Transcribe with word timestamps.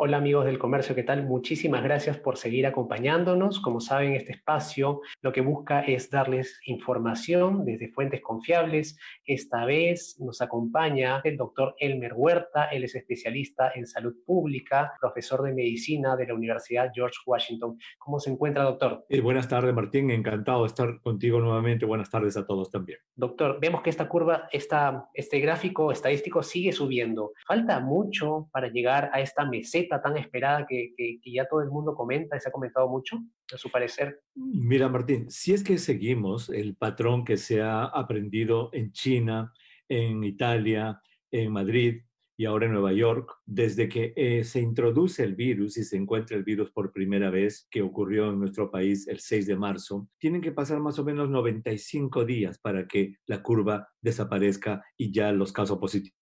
Hola 0.00 0.18
amigos 0.18 0.44
del 0.44 0.60
comercio, 0.60 0.94
¿qué 0.94 1.02
tal? 1.02 1.24
Muchísimas 1.24 1.82
gracias 1.82 2.16
por 2.18 2.36
seguir 2.36 2.68
acompañándonos. 2.68 3.58
Como 3.58 3.80
saben, 3.80 4.14
este 4.14 4.30
espacio 4.30 5.00
lo 5.22 5.32
que 5.32 5.40
busca 5.40 5.80
es 5.80 6.08
darles 6.08 6.60
información 6.66 7.64
desde 7.64 7.88
fuentes 7.88 8.20
confiables. 8.20 8.96
Esta 9.24 9.64
vez 9.64 10.16
nos 10.20 10.40
acompaña 10.40 11.20
el 11.24 11.36
doctor 11.36 11.74
Elmer 11.80 12.12
Huerta, 12.14 12.66
él 12.66 12.84
es 12.84 12.94
especialista 12.94 13.72
en 13.74 13.88
salud 13.88 14.14
pública, 14.24 14.92
profesor 15.00 15.42
de 15.42 15.52
medicina 15.52 16.14
de 16.14 16.28
la 16.28 16.34
Universidad 16.34 16.92
George 16.94 17.18
Washington. 17.26 17.76
¿Cómo 17.98 18.20
se 18.20 18.30
encuentra, 18.30 18.62
doctor? 18.62 19.04
Eh, 19.08 19.20
buenas 19.20 19.48
tardes, 19.48 19.74
Martín. 19.74 20.12
Encantado 20.12 20.62
de 20.62 20.68
estar 20.68 21.00
contigo 21.00 21.40
nuevamente. 21.40 21.84
Buenas 21.86 22.08
tardes 22.08 22.36
a 22.36 22.46
todos 22.46 22.70
también. 22.70 23.00
Doctor, 23.16 23.58
vemos 23.60 23.82
que 23.82 23.90
esta 23.90 24.06
curva, 24.06 24.48
esta, 24.52 25.08
este 25.12 25.40
gráfico 25.40 25.90
estadístico 25.90 26.44
sigue 26.44 26.70
subiendo. 26.70 27.32
Falta 27.44 27.80
mucho 27.80 28.48
para 28.52 28.68
llegar 28.68 29.10
a 29.12 29.20
esta 29.20 29.44
meseta 29.44 29.87
tan 29.88 30.16
esperada 30.16 30.66
que, 30.66 30.94
ya 31.24 31.46
todo 31.46 31.62
el 31.62 31.70
mundo 31.70 31.94
comenta 31.94 32.36
y 32.36 32.40
se 32.40 32.48
ha 32.48 32.52
comentado 32.52 32.88
mucho, 32.88 33.16
a 33.52 33.56
su 33.56 33.70
parecer? 33.70 34.20
Mira, 34.34 34.88
Martín, 34.88 35.30
si 35.30 35.54
es 35.54 35.64
que 35.64 35.78
seguimos 35.78 36.48
el 36.50 36.76
patrón 36.76 37.24
que 37.24 37.36
se 37.36 37.62
ha 37.62 37.84
aprendido 37.84 38.70
en 38.72 38.92
China, 38.92 39.52
en 39.88 40.22
Italia, 40.24 41.00
en 41.30 41.52
Madrid 41.52 42.02
y 42.36 42.44
ahora 42.44 42.66
en 42.66 42.72
Nueva 42.72 42.92
York, 42.92 43.34
desde 43.46 43.88
que 43.88 44.12
eh, 44.14 44.44
se 44.44 44.60
introduce 44.60 45.24
el 45.24 45.34
virus 45.34 45.76
y 45.76 45.84
se 45.84 45.96
encuentra 45.96 46.36
el 46.36 46.44
virus 46.44 46.70
por 46.70 46.92
primera 46.92 47.30
vez, 47.30 47.66
que 47.68 47.82
ocurrió 47.82 48.30
en 48.30 48.38
nuestro 48.38 48.70
país 48.70 49.08
el 49.08 49.18
6 49.18 49.46
de 49.46 49.56
marzo, 49.56 50.08
tienen 50.18 50.40
que 50.40 50.52
pasar 50.52 50.78
más 50.78 50.98
o 51.00 51.04
menos 51.04 51.28
95 51.28 52.24
días 52.24 52.58
para 52.58 52.86
que 52.86 53.16
la 53.26 53.42
curva 53.42 53.88
desaparezca 54.00 54.84
y 54.96 55.10
ya 55.10 55.32
los 55.32 55.52
casos 55.52 55.78
positivos 55.78 56.17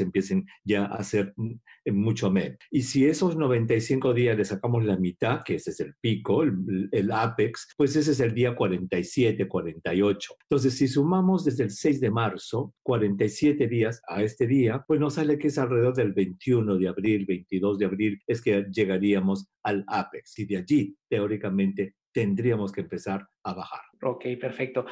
empiecen 0.00 0.46
ya 0.64 0.84
a 0.84 1.02
ser 1.04 1.32
mm, 1.36 1.52
mucho 1.92 2.30
menos. 2.30 2.58
Y 2.70 2.82
si 2.82 3.06
esos 3.06 3.36
95 3.36 4.14
días 4.14 4.36
le 4.36 4.44
sacamos 4.44 4.84
la 4.84 4.96
mitad, 4.96 5.42
que 5.44 5.56
ese 5.56 5.70
es 5.70 5.80
el 5.80 5.94
pico, 6.00 6.42
el, 6.42 6.88
el, 6.92 7.10
apex, 7.10 7.68
pues 7.76 7.96
ese 7.96 8.12
es 8.12 8.20
el 8.20 8.34
día 8.34 8.54
47, 8.54 9.48
48. 9.48 10.34
Entonces, 10.42 10.76
si 10.76 10.88
sumamos 10.88 11.44
desde 11.44 11.64
el 11.64 11.70
6 11.70 12.00
de 12.00 12.10
marzo, 12.10 12.74
47 12.82 13.66
días 13.68 14.02
a 14.08 14.22
este 14.22 14.46
día, 14.46 14.84
pues 14.86 15.00
nos 15.00 15.14
sale 15.14 15.38
que 15.38 15.48
es 15.48 15.58
alrededor 15.58 15.94
del 15.94 16.12
21 16.12 16.76
de 16.76 16.88
abril, 16.88 17.26
22 17.26 17.78
de 17.78 17.84
abril, 17.84 18.22
es 18.26 18.42
que 18.42 18.64
llegaríamos 18.72 19.48
al 19.62 19.84
apex. 19.86 20.38
Y 20.38 20.46
de 20.46 20.56
allí, 20.58 20.96
teóricamente, 21.08 21.94
tendríamos 22.12 22.72
que 22.72 22.82
empezar 22.82 23.26
a 23.42 23.54
bajar. 23.54 23.80
Ok, 24.02 24.24
perfecto. 24.40 24.84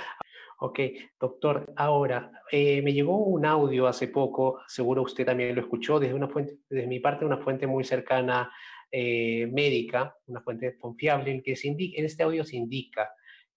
Ok, 0.63 0.79
doctor, 1.19 1.73
ahora, 1.75 2.31
eh, 2.53 2.83
me 2.83 2.93
llegó 2.93 3.17
un 3.17 3.47
audio 3.47 3.87
hace 3.87 4.09
poco, 4.09 4.61
seguro 4.69 5.01
usted 5.01 5.25
también 5.25 5.55
lo 5.55 5.63
escuchó, 5.63 5.99
desde, 5.99 6.13
una 6.13 6.29
fuente, 6.29 6.59
desde 6.69 6.87
mi 6.87 7.01
parte, 7.01 7.25
una 7.25 7.39
fuente 7.39 7.67
muy 7.67 7.83
cercana 7.83 8.53
eh, 8.93 9.47
médica, 9.47 10.15
una 10.27 10.43
fuente 10.43 10.77
confiable, 10.79 11.31
en 11.31 11.43
que 11.43 11.57
se 11.57 11.69
indica, 11.69 11.99
en 11.99 12.05
este 12.05 12.25
audio 12.25 12.45
se 12.45 12.57
indica 12.57 13.11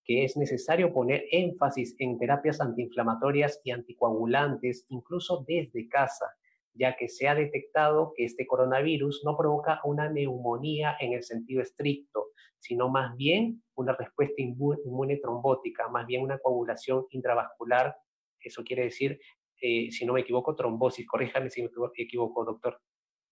que 0.06 0.24
es 0.24 0.38
necesario 0.38 0.94
poner 0.94 1.26
énfasis 1.30 1.94
en 2.00 2.18
terapias 2.18 2.62
antiinflamatorias 2.62 3.60
y 3.66 3.72
anticoagulantes, 3.72 4.86
incluso 4.88 5.44
desde 5.46 5.90
casa, 5.90 6.28
ya 6.74 6.96
que 6.96 7.08
se 7.08 7.28
ha 7.28 7.36
detectado 7.36 8.14
que 8.16 8.26
este 8.26 8.48
coronavirus 8.48 9.24
no 9.26 9.38
provoca 9.38 9.80
una 9.84 10.10
neumonía 10.10 10.96
en 11.00 11.14
el 11.14 11.24
sentido 11.24 11.62
estricto, 11.62 12.32
sino 12.60 12.90
más 12.90 13.16
bien 13.16 13.62
una 13.76 13.96
respuesta 13.96 14.42
inmune 14.42 15.18
trombótica, 15.18 15.88
más 15.90 16.08
bien 16.08 16.24
una 16.24 16.40
coagulación 16.40 17.06
intravascular. 17.12 17.96
Eso 18.40 18.64
quiere 18.64 18.84
decir, 18.84 19.20
eh, 19.62 19.92
si 19.92 20.06
no 20.06 20.14
me 20.14 20.22
equivoco, 20.22 20.56
trombosis. 20.56 21.08
Corríjame 21.08 21.50
si 21.50 21.62
me 21.62 21.70
equivoco, 21.96 22.44
doctor. 22.44 22.80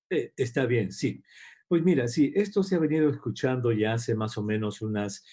Eh, 0.09 0.33
está 0.35 0.65
bien, 0.65 0.91
sí. 0.91 1.21
Pues 1.71 1.85
mira, 1.85 2.05
sí, 2.09 2.33
esto 2.35 2.63
se 2.63 2.75
ha 2.75 2.79
venido 2.79 3.09
escuchando 3.09 3.71
ya 3.71 3.93
hace 3.93 4.13
más 4.13 4.37
o 4.37 4.43
menos 4.43 4.81
unas, 4.81 5.23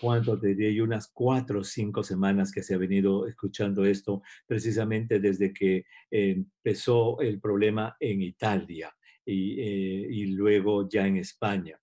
¿cuánto 0.00 0.38
te 0.38 0.54
diría? 0.54 0.84
Unas 0.84 1.10
cuatro 1.12 1.58
o 1.58 1.64
cinco 1.64 2.04
semanas 2.04 2.52
que 2.52 2.62
se 2.62 2.74
ha 2.74 2.78
venido 2.78 3.26
escuchando 3.26 3.84
esto, 3.84 4.22
precisamente 4.46 5.18
desde 5.18 5.52
que 5.52 5.86
empezó 6.08 7.18
el 7.20 7.40
problema 7.40 7.96
en 7.98 8.22
Italia 8.22 8.94
y, 9.24 9.60
eh, 9.60 10.26
luego 10.28 10.88
ya 10.88 11.04
en 11.04 11.16
España. 11.16 11.80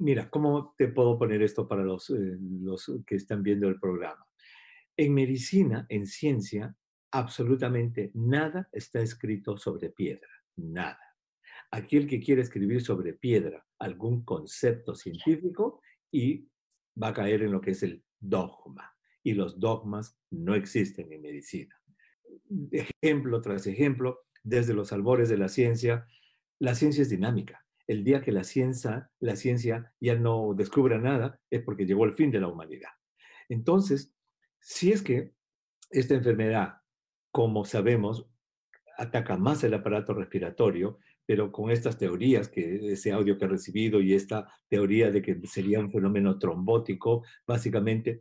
Mira, 0.00 0.28
¿cómo 0.28 0.74
te 0.76 0.88
puedo 0.88 1.16
poner 1.16 1.40
esto 1.42 1.68
para 1.68 1.84
los, 1.84 2.10
eh, 2.10 2.36
los 2.40 3.00
que 3.06 3.14
están 3.14 3.44
viendo 3.44 3.68
el 3.68 3.78
programa? 3.78 4.26
En 4.96 5.14
medicina, 5.14 5.86
en 5.88 6.04
ciencia, 6.04 6.74
absolutamente 7.12 8.10
nada 8.14 8.68
está 8.72 9.00
escrito 9.02 9.56
sobre 9.56 9.90
piedra, 9.90 10.30
nada. 10.56 11.07
Aquel 11.70 12.06
que 12.06 12.20
quiere 12.20 12.42
escribir 12.42 12.82
sobre 12.82 13.12
piedra 13.12 13.64
algún 13.78 14.24
concepto 14.24 14.94
científico 14.94 15.80
y 16.10 16.48
va 17.00 17.08
a 17.08 17.14
caer 17.14 17.42
en 17.42 17.52
lo 17.52 17.60
que 17.60 17.72
es 17.72 17.82
el 17.82 18.02
dogma. 18.18 18.94
Y 19.22 19.34
los 19.34 19.60
dogmas 19.60 20.18
no 20.30 20.54
existen 20.54 21.12
en 21.12 21.22
medicina. 21.22 21.74
Ejemplo 22.70 23.40
tras 23.40 23.66
ejemplo, 23.66 24.20
desde 24.42 24.74
los 24.74 24.92
albores 24.92 25.28
de 25.28 25.36
la 25.36 25.48
ciencia, 25.48 26.06
la 26.58 26.74
ciencia 26.74 27.02
es 27.02 27.10
dinámica 27.10 27.64
el 27.88 28.04
día 28.04 28.20
que 28.20 28.32
la 28.32 28.44
ciencia, 28.44 29.10
la 29.18 29.34
ciencia 29.34 29.92
ya 29.98 30.14
no 30.14 30.52
descubra 30.54 30.98
nada 30.98 31.40
es 31.50 31.62
porque 31.62 31.86
llegó 31.86 32.04
el 32.04 32.12
fin 32.12 32.30
de 32.30 32.38
la 32.38 32.48
humanidad. 32.48 32.90
Entonces, 33.48 34.14
si 34.60 34.92
es 34.92 35.02
que 35.02 35.32
esta 35.90 36.14
enfermedad, 36.14 36.82
como 37.32 37.64
sabemos, 37.64 38.28
ataca 38.98 39.38
más 39.38 39.64
el 39.64 39.72
aparato 39.72 40.12
respiratorio, 40.12 40.98
pero 41.24 41.50
con 41.50 41.70
estas 41.70 41.96
teorías, 41.96 42.48
que 42.48 42.92
ese 42.92 43.12
audio 43.12 43.38
que 43.38 43.46
he 43.46 43.48
recibido 43.48 44.00
y 44.00 44.12
esta 44.12 44.46
teoría 44.68 45.10
de 45.10 45.22
que 45.22 45.40
sería 45.46 45.80
un 45.80 45.90
fenómeno 45.90 46.38
trombótico, 46.38 47.24
básicamente, 47.46 48.20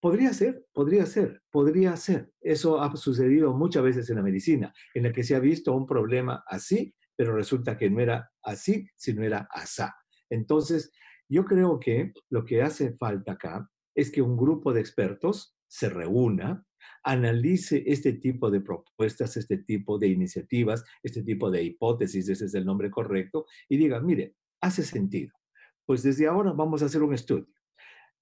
podría 0.00 0.32
ser, 0.32 0.64
podría 0.72 1.06
ser, 1.06 1.42
podría 1.50 1.96
ser. 1.96 2.30
Eso 2.40 2.80
ha 2.80 2.94
sucedido 2.96 3.54
muchas 3.54 3.84
veces 3.84 4.10
en 4.10 4.16
la 4.16 4.22
medicina, 4.22 4.74
en 4.94 5.04
la 5.04 5.12
que 5.12 5.22
se 5.22 5.36
ha 5.36 5.40
visto 5.40 5.72
un 5.72 5.86
problema 5.86 6.42
así 6.46 6.94
pero 7.16 7.34
resulta 7.34 7.76
que 7.76 7.90
no 7.90 8.00
era 8.00 8.30
así, 8.42 8.88
sino 8.96 9.22
era 9.22 9.48
asá. 9.50 9.96
Entonces, 10.30 10.92
yo 11.28 11.44
creo 11.44 11.78
que 11.78 12.12
lo 12.30 12.44
que 12.44 12.62
hace 12.62 12.96
falta 12.96 13.32
acá 13.32 13.70
es 13.94 14.10
que 14.10 14.22
un 14.22 14.36
grupo 14.36 14.72
de 14.72 14.80
expertos 14.80 15.56
se 15.68 15.88
reúna, 15.88 16.64
analice 17.02 17.82
este 17.86 18.14
tipo 18.14 18.50
de 18.50 18.60
propuestas, 18.60 19.36
este 19.36 19.58
tipo 19.58 19.98
de 19.98 20.08
iniciativas, 20.08 20.84
este 21.02 21.22
tipo 21.22 21.50
de 21.50 21.62
hipótesis, 21.62 22.28
ese 22.28 22.46
es 22.46 22.54
el 22.54 22.64
nombre 22.64 22.90
correcto, 22.90 23.46
y 23.68 23.76
diga, 23.76 24.00
mire, 24.00 24.34
hace 24.60 24.82
sentido. 24.82 25.32
Pues 25.86 26.02
desde 26.02 26.26
ahora 26.26 26.52
vamos 26.52 26.82
a 26.82 26.86
hacer 26.86 27.02
un 27.02 27.14
estudio. 27.14 27.48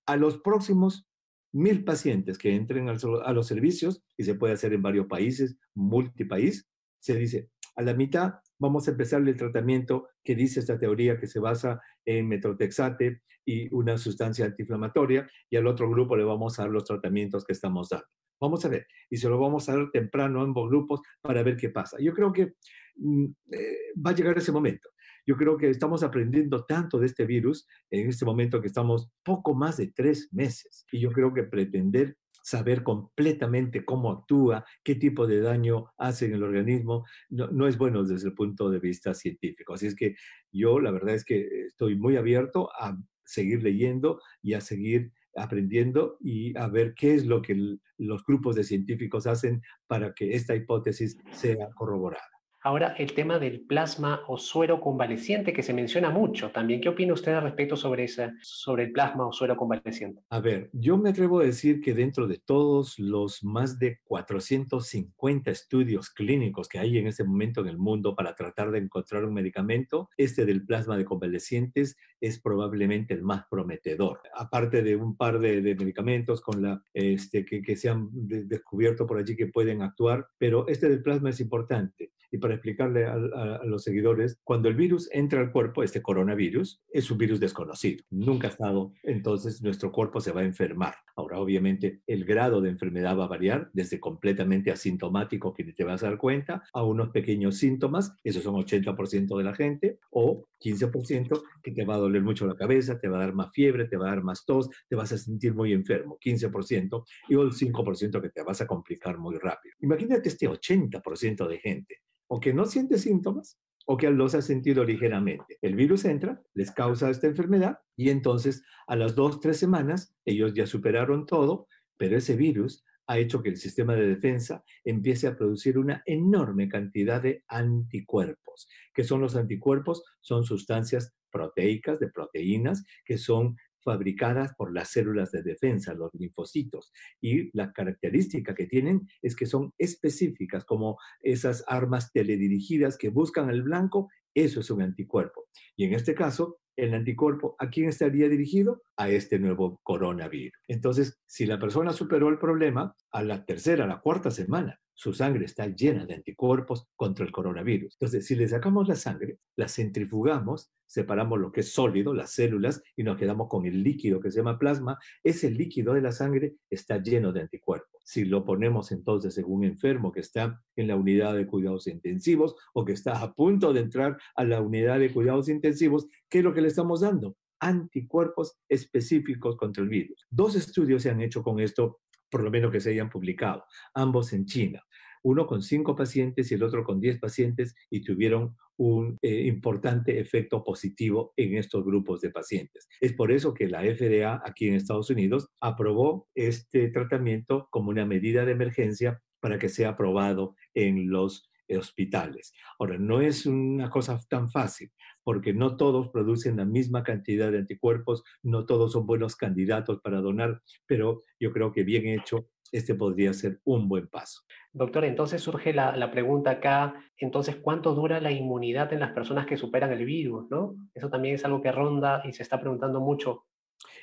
A 0.07 0.17
los 0.17 0.39
próximos 0.39 1.07
mil 1.53 1.85
pacientes 1.85 2.39
que 2.39 2.55
entren 2.55 2.89
a 2.89 3.33
los 3.33 3.47
servicios, 3.47 4.03
y 4.17 4.25
se 4.25 4.35
puede 4.35 4.55
hacer 4.55 4.73
en 4.73 4.83
varios 4.83 5.07
países, 5.07 5.57
multipaís, 5.75 6.69
se 7.01 7.17
dice, 7.17 7.51
a 7.77 7.83
la 7.83 7.95
mitad 7.95 8.35
vamos 8.59 8.87
a 8.87 8.93
empezar 8.93 9.27
el 9.27 9.37
tratamiento 9.37 10.09
que 10.23 10.35
dice 10.35 10.61
esta 10.61 10.79
teoría 10.79 11.19
que 11.19 11.27
se 11.27 11.41
basa 11.41 11.81
en 12.05 12.29
metrotexate 12.29 13.23
y 13.45 13.75
una 13.75 13.99
sustancia 13.99 14.45
antiinflamatoria 14.45 15.29
y 15.51 15.57
al 15.57 15.67
otro 15.67 15.91
grupo 15.91 16.17
le 16.17 16.25
vamos 16.25 16.59
a 16.59 16.63
dar 16.63 16.71
los 16.71 16.85
tratamientos 16.85 17.45
que 17.45 17.55
estamos 17.55 17.89
dando. 17.89 18.07
Vamos 18.43 18.65
a 18.65 18.69
ver, 18.69 18.89
y 19.09 19.17
se 19.19 19.29
lo 19.29 19.39
vamos 19.39 19.69
a 19.69 19.77
dar 19.77 19.89
temprano 19.93 20.41
a 20.41 20.43
ambos 20.43 20.69
grupos 20.69 21.01
para 21.21 21.45
ver 21.45 21.57
qué 21.57 21.69
pasa. 21.69 21.97
Yo 22.01 22.13
creo 22.13 22.33
que 22.33 22.55
mm, 22.97 23.27
eh, 23.53 23.77
va 24.05 24.11
a 24.11 24.15
llegar 24.15 24.37
ese 24.37 24.51
momento. 24.51 24.91
Yo 25.25 25.37
creo 25.37 25.57
que 25.57 25.71
estamos 25.71 26.03
aprendiendo 26.03 26.65
tanto 26.65 26.99
de 26.99 27.07
este 27.07 27.25
virus 27.25 27.69
en 27.89 28.09
este 28.09 28.25
momento 28.25 28.61
que 28.61 28.67
estamos 28.67 29.13
poco 29.23 29.55
más 29.55 29.77
de 29.77 29.93
tres 29.95 30.29
meses. 30.33 30.85
Y 30.91 30.99
yo 30.99 31.13
creo 31.13 31.33
que 31.33 31.45
pretender 31.45 32.17
saber 32.43 32.83
completamente 32.83 33.85
cómo 33.85 34.11
actúa, 34.11 34.65
qué 34.83 34.97
tipo 34.97 35.29
de 35.29 35.41
daño 35.41 35.93
hace 35.97 36.27
en 36.27 36.35
el 36.35 36.43
organismo, 36.43 37.07
no, 37.31 37.69
es 37.69 37.79
bueno 37.79 38.03
desde 38.03 38.31
el 38.31 38.35
punto 38.35 38.71
de 38.71 38.81
vista 38.81 39.15
científico. 39.15 39.75
Así 39.75 39.87
es 39.87 39.95
que 39.95 40.17
yo 40.51 40.81
la 40.81 40.91
verdad 40.91 41.15
es 41.15 41.25
que 41.25 41.67
estoy 41.67 41.95
muy 41.95 42.17
abierto 42.17 42.71
a 42.73 42.99
seguir 43.25 43.63
leyendo 43.63 44.21
y 44.43 44.55
a 44.55 44.61
seguir 44.61 45.13
aprendiendo 45.37 46.17
y 46.21 46.57
a 46.59 46.69
ver 46.69 46.95
qué 46.95 47.15
es 47.15 47.27
lo 47.27 47.43
que 47.43 47.77
los 47.99 48.25
grupos 48.25 48.57
de 48.57 48.65
científicos 48.65 49.27
hacen 49.27 49.63
para 49.87 50.13
que 50.15 50.35
esta 50.35 50.55
hipótesis 50.55 51.19
sea 51.33 51.71
corroborada. 51.75 52.32
Ahora, 52.65 52.95
el 52.97 53.13
tema 53.13 53.41
del 53.41 53.63
plasma 53.63 54.23
o 54.29 54.39
suero 54.39 54.81
convaleciente 54.81 55.53
que 55.53 55.65
se 55.65 55.75
menciona 55.75 56.11
mucho 56.11 56.51
también. 56.53 56.81
¿Qué 56.81 56.89
opina 56.89 57.13
usted 57.13 57.33
al 57.33 57.43
respecto 57.43 57.77
sobre, 57.77 58.05
esa, 58.05 58.33
sobre 58.41 58.85
el 58.85 58.93
plasma 58.93 59.27
o 59.27 59.33
suero 59.33 59.57
convaleciente? 59.57 60.23
A 60.31 60.39
ver, 60.39 60.71
yo 60.73 60.97
me 60.97 61.11
atrevo 61.11 61.41
a 61.41 61.45
decir 61.45 61.81
que 61.81 61.93
dentro 61.93 62.29
de 62.29 62.39
todos 62.39 63.01
los 63.01 63.43
más 63.43 63.81
de 63.81 63.99
450 64.05 65.51
estudios 65.51 66.11
clínicos 66.11 66.69
que 66.69 66.79
hay 66.79 66.99
en 66.99 67.09
este 67.09 67.25
momento 67.25 67.63
en 67.63 67.69
el 67.69 67.79
mundo 67.79 68.15
para 68.15 68.37
tratar 68.37 68.71
de 68.71 68.79
encontrar 68.79 69.25
un 69.25 69.35
medicamento, 69.35 70.09
este 70.17 70.47
del 70.47 70.65
plasma 70.65 70.97
de 70.97 71.05
convalecientes 71.05 71.97
es 72.21 72.41
probablemente 72.41 73.13
el 73.13 73.23
más 73.23 73.45
prometedor. 73.51 74.21
Aparte 74.37 74.85
de 74.85 74.95
un 74.95 75.17
par 75.17 75.41
de, 75.41 75.63
medicamentos 75.75 76.41
con 76.41 76.63
la, 76.63 76.81
este, 76.95 77.45
que, 77.45 77.61
que 77.61 77.75
se 77.75 77.89
han 77.89 78.09
descubierto 78.13 79.05
por 79.05 79.19
allí 79.19 79.35
que 79.35 79.49
pueden 79.49 79.83
actuar, 79.83 80.29
pero 80.39 80.69
este 80.69 80.89
del 80.89 81.03
plasma 81.03 81.31
es 81.31 81.41
importante. 81.41 82.13
Y 82.31 82.39
para 82.39 82.52
explicarle 82.55 83.07
a, 83.07 83.61
los 83.65 83.85
seguidores, 83.85 84.39
cuando 84.45 84.69
el 84.69 84.75
virus 84.75 85.09
entra 85.13 85.41
al 85.41 85.53
cuerpo, 85.53 85.83
este 85.83 86.03
coronavirus, 86.03 86.83
es 86.91 87.11
un 87.11 87.19
virus 87.19 87.41
desconocido, 87.41 88.05
nunca 88.11 88.49
ha 88.49 88.51
estado, 88.51 88.93
entonces 89.03 89.63
nuestro 89.63 89.93
cuerpo 89.93 90.21
se 90.21 90.33
va 90.33 90.41
a 90.41 90.45
enfermar. 90.45 90.95
Ahora, 91.17 91.39
obviamente, 91.39 92.01
el 92.07 92.25
grado 92.25 92.61
de 92.61 92.71
enfermedad 92.71 93.19
va 93.19 93.25
a 93.25 93.29
variar 93.29 93.71
desde 93.73 94.01
completamente 94.01 94.71
asintomático, 94.71 95.53
que 95.53 95.65
te 95.65 95.85
vas 95.85 96.03
a 96.03 96.09
dar 96.09 96.19
cuenta, 96.19 96.63
a 96.73 96.85
unos 96.85 97.11
pequeños 97.11 97.59
síntomas, 97.59 98.15
esos 98.25 98.43
son 98.43 98.55
80% 98.55 99.37
de 99.37 99.45
la 99.45 99.55
gente, 99.55 99.99
o 100.11 100.47
15% 100.61 101.43
que 101.63 101.73
te 101.73 101.85
va 101.85 101.95
a 101.95 101.99
doler 101.99 102.23
mucho 102.23 102.47
la 102.47 102.57
cabeza, 102.57 102.99
te 102.99 103.09
va 103.09 103.19
a 103.19 103.21
dar 103.21 103.35
más 103.35 103.51
fiebre, 103.53 103.87
te 103.87 103.97
va 103.97 104.07
a 104.07 104.11
dar 104.11 104.23
más 104.23 104.45
tos, 104.45 104.71
te 104.89 104.97
vas 104.97 105.13
a 105.13 105.19
sentir 105.19 105.55
muy 105.55 105.73
enfermo, 105.73 106.19
15%, 106.25 107.05
y 107.29 107.35
el 107.35 107.53
5% 107.53 108.23
que 108.23 108.31
te 108.31 108.43
vas 108.43 108.61
a 108.61 108.67
complicar 108.67 109.19
muy 109.19 109.37
rápido. 109.37 109.75
Imagínate 109.81 110.29
este 110.29 110.49
80% 110.49 111.47
de 111.47 111.59
gente 111.59 112.03
o 112.35 112.41
que 112.41 112.55
no 112.55 112.65
siente 112.65 112.97
síntomas 112.97 113.61
o 113.85 113.99
que 113.99 114.09
los 114.09 114.35
ha 114.35 114.41
sentido 114.41 114.85
ligeramente. 114.85 115.59
El 115.61 115.77
virus 115.77 116.07
entra, 116.07 116.41
les 116.55 116.71
causa 116.71 117.11
esta 117.11 117.27
enfermedad 117.27 117.81
y 117.95 118.09
entonces 118.09 118.65
a 118.87 118.97
las 118.97 119.15
dos, 119.15 119.39
tres 119.39 119.59
semanas 119.59 120.17
ellos 120.25 120.55
ya 120.55 120.67
superaron 120.67 121.27
todo, 121.27 121.67
pero 121.99 122.17
ese 122.17 122.35
virus 122.35 122.87
ha 123.07 123.19
hecho 123.19 123.43
que 123.43 123.51
el 123.51 123.59
sistema 123.59 123.95
de 123.95 124.07
defensa 124.07 124.65
empiece 124.83 125.27
a 125.27 125.37
producir 125.37 125.77
una 125.77 126.03
enorme 126.07 126.71
cantidad 126.71 127.21
de 127.21 127.45
anticuerpos. 127.49 128.67
¿Qué 128.95 129.05
son 129.05 129.21
los 129.21 129.37
anticuerpos? 129.37 130.03
Son 130.23 130.43
sustancias 130.43 131.13
proteicas, 131.31 132.01
de 132.01 132.09
proteínas, 132.09 132.83
que 133.05 133.19
son 133.19 133.59
fabricadas 133.83 134.55
por 134.57 134.73
las 134.73 134.91
células 134.91 135.31
de 135.33 135.43
defensa, 135.43 135.95
los 135.95 136.13
linfocitos. 136.15 136.93
Y 137.21 137.57
la 137.57 137.73
característica 137.73 138.55
que 138.55 138.67
tienen 138.67 139.09
es 139.21 139.37
que 139.37 139.47
son 139.47 139.73
específicas, 139.79 140.65
como 140.65 140.99
esas 141.21 141.65
armas 141.67 142.13
teledirigidas 142.13 142.97
que 142.97 143.09
buscan 143.09 143.51
el 143.51 143.63
blanco, 143.63 144.09
eso 144.35 144.61
es 144.61 144.71
un 144.71 144.83
anticuerpo. 144.83 145.49
Y 145.77 145.85
en 145.85 145.95
este 145.95 146.15
caso, 146.15 146.59
el 146.77 146.95
anticuerpo, 146.95 147.55
¿a 147.59 147.69
quién 147.69 147.89
estaría 147.89 148.29
dirigido? 148.29 148.83
A 148.97 149.11
este 149.11 149.39
nuevo 149.39 149.81
coronavirus. 149.83 150.59
Entonces, 150.69 151.21
si 151.27 151.45
la 151.45 151.59
persona 151.59 151.93
superó 151.93 152.29
el 152.29 152.39
problema, 152.39 152.97
a 153.11 153.23
la 153.23 153.45
tercera, 153.45 153.85
a 153.85 153.89
la 153.89 154.01
cuarta 154.01 154.31
semana, 154.31 154.81
su 155.03 155.13
sangre 155.13 155.47
está 155.47 155.67
llena 155.67 156.07
de 156.07 156.15
anticuerpos 156.15 156.87
contra 156.95 157.25
el 157.25 157.33
coronavirus. 157.33 157.95
Entonces, 157.95 158.25
si 158.25 158.37
le 158.37 158.47
sacamos 158.47 158.87
la 158.87 158.95
sangre, 158.95 159.39
la 159.57 159.67
centrifugamos, 159.67 160.71
separamos 160.87 161.41
lo 161.41 161.51
que 161.51 161.63
es 161.63 161.73
sólido, 161.73 162.15
las 162.15 162.31
células, 162.31 162.81
y 162.95 163.03
nos 163.03 163.17
quedamos 163.17 163.49
con 163.49 163.67
el 163.67 163.83
líquido 163.83 164.21
que 164.21 164.31
se 164.31 164.37
llama 164.37 164.61
plasma, 164.61 165.01
ese 165.25 165.51
líquido 165.51 165.95
de 165.95 166.03
la 166.03 166.13
sangre 166.13 166.55
está 166.71 167.03
lleno 167.03 167.33
de 167.33 167.41
anticuerpos. 167.41 168.01
Si 168.05 168.25
lo 168.25 168.45
ponemos 168.45 168.93
entonces 168.93 169.37
en 169.39 169.47
un 169.49 169.65
enfermo 169.65 170.13
que 170.13 170.21
está 170.21 170.63
en 170.77 170.87
la 170.87 170.95
unidad 170.95 171.35
de 171.35 171.49
cuidados 171.49 171.89
intensivos 171.89 172.55
o 172.73 172.85
que 172.85 172.93
está 172.93 173.21
a 173.21 173.35
punto 173.35 173.73
de 173.73 173.81
entrar 173.81 174.19
a 174.37 174.45
la 174.45 174.61
unidad 174.61 175.01
de 175.01 175.13
cuidados 175.13 175.49
intensivos, 175.49 176.07
¿qué 176.31 176.39
es 176.39 176.45
lo 176.45 176.55
que 176.55 176.63
le 176.63 176.69
estamos 176.69 177.01
dando? 177.01 177.37
anticuerpos 177.59 178.59
específicos 178.69 179.57
contra 179.57 179.85
el 179.85 179.89
virus. 179.89 180.27
Dos 180.31 180.57
estudios 180.57 181.03
se 181.03 181.11
han 181.11 181.21
hecho 181.21 181.45
con 181.45 181.61
esto 181.61 182.01
por 182.33 182.43
lo 182.43 182.51
menos 182.51 182.73
que 182.73 182.81
se 182.81 182.91
hayan 182.91 183.11
publicado, 183.11 183.67
ambos 183.95 184.33
en 184.33 184.47
China. 184.47 184.83
Uno 185.23 185.47
con 185.47 185.63
cinco 185.63 185.95
pacientes 185.95 186.51
y 186.51 186.55
el 186.55 186.63
otro 186.63 186.83
con 186.83 186.99
diez 186.99 187.21
pacientes 187.21 187.75
y 187.91 188.01
tuvieron 188.03 188.57
un 188.79 189.19
eh, 189.21 189.43
importante 189.43 190.19
efecto 190.19 190.65
positivo 190.65 191.35
en 191.37 191.57
estos 191.59 191.85
grupos 191.85 192.23
de 192.23 192.31
pacientes. 192.31 192.89
Es 193.01 193.13
por 193.13 193.31
eso 193.31 193.53
que 193.53 193.69
la 193.69 193.83
FDA 193.83 194.43
aquí 194.45 194.67
en 194.67 194.75
Estados 194.75 195.11
Unidos 195.11 195.51
aprobó 195.61 196.27
este 196.35 196.89
tratamiento 196.89 197.69
como 197.71 197.91
una 197.91 198.07
medida 198.07 198.47
de 198.47 198.53
emergencia 198.53 199.23
para 199.39 199.59
que 199.59 199.69
sea 199.69 199.91
aprobado 199.91 200.57
en 200.75 201.11
los 201.11 201.52
hospitales. 201.69 202.53
Ahora, 202.79 202.99
no 202.99 203.21
es 203.21 203.47
una 203.47 203.91
cosa 203.91 204.19
tan 204.29 204.51
fácil, 204.51 204.91
porque 205.25 205.53
no 205.53 205.77
todos 205.77 206.09
producen 206.09 206.57
la 206.57 206.65
misma 206.65 207.03
cantidad 207.03 207.51
de 207.51 207.59
anticuerpos, 207.59 208.23
no 208.43 208.67
todos 208.67 208.93
son 208.93 209.07
buenos 209.07 209.37
candidatos 209.37 210.01
para 210.01 210.21
donar, 210.21 210.61
pero 210.87 211.23
yo 211.41 211.53
creo 211.53 211.73
que 211.73 211.85
bien 211.85 212.07
hecho, 212.07 212.49
este 212.73 212.95
podría 212.95 213.33
ser 213.35 213.61
un 213.65 213.89
buen 213.89 214.09
paso. 214.09 214.41
Doctor, 214.73 215.05
entonces 215.05 215.43
surge 215.43 215.75
la, 215.75 216.11
pregunta 216.11 216.53
acá, 216.53 216.95
entonces, 217.19 217.57
¿cuánto 217.57 217.95
dura 217.95 218.21
la 218.21 218.33
inmunidad 218.33 218.93
en 218.93 219.01
las 219.01 219.13
personas 219.13 219.47
que 219.47 219.59
superan 219.59 219.93
el 219.93 220.05
virus? 220.07 220.51
¿no? 220.51 220.75
Eso 220.95 221.11
también 221.11 221.35
es 221.35 221.45
algo 221.45 221.61
que 221.61 221.71
ronda 221.71 222.23
y 222.25 222.33
se 222.33 222.43
está 222.43 222.59
preguntando 222.59 223.01
mucho. 223.01 223.45